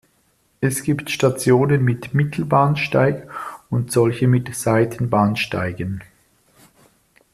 Es 0.61 0.81
gibt 0.81 1.11
Stationen 1.11 1.83
mit 1.83 2.15
Mittelbahnsteig 2.15 3.29
und 3.69 3.91
solche 3.91 4.27
mit 4.27 4.51
Seitenbahnsteigen. 4.55 6.03